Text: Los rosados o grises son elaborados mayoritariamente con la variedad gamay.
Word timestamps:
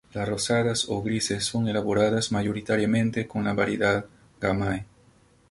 Los 0.15 0.27
rosados 0.27 0.89
o 0.89 0.99
grises 1.03 1.45
son 1.45 1.67
elaborados 1.67 2.31
mayoritariamente 2.31 3.27
con 3.27 3.43
la 3.43 3.53
variedad 3.53 4.03
gamay. 4.39 4.83